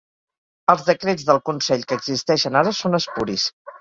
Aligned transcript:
Els 0.73 0.85
decrets 0.87 1.27
del 1.29 1.41
consell 1.49 1.85
que 1.91 1.99
existeixen 2.03 2.59
ara 2.63 2.77
són 2.81 3.01
espuris. 3.01 3.47